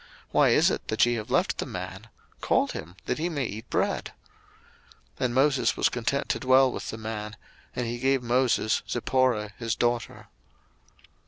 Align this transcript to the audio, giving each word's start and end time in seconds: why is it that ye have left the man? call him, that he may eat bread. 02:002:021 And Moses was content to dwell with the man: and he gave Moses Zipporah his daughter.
why 0.31 0.49
is 0.49 0.71
it 0.71 0.87
that 0.87 1.05
ye 1.05 1.13
have 1.13 1.29
left 1.29 1.59
the 1.59 1.65
man? 1.67 2.07
call 2.39 2.65
him, 2.69 2.95
that 3.05 3.19
he 3.19 3.29
may 3.29 3.45
eat 3.45 3.69
bread. 3.69 4.05
02:002:021 5.19 5.25
And 5.25 5.35
Moses 5.35 5.77
was 5.77 5.89
content 5.89 6.27
to 6.29 6.39
dwell 6.39 6.71
with 6.71 6.89
the 6.89 6.97
man: 6.97 7.37
and 7.75 7.85
he 7.85 7.99
gave 7.99 8.23
Moses 8.23 8.81
Zipporah 8.89 9.53
his 9.59 9.75
daughter. 9.75 10.27